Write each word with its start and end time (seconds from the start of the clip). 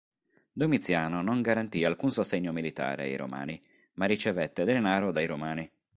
Domiziano 0.51 1.21
non 1.21 1.43
garantì 1.43 1.83
alcun 1.85 2.09
sostegno 2.09 2.51
militare 2.51 3.03
ai 3.03 3.15
Romani, 3.15 3.61
ma 3.97 4.05
ricevette 4.07 4.63
denaro 4.63 5.11
dai 5.11 5.27
Romani. 5.27 5.71